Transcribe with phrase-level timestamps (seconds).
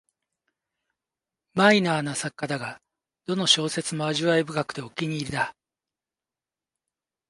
[1.53, 2.81] マイナーな作家だが、
[3.27, 5.55] どの小説も味わい深くてお気に入りだ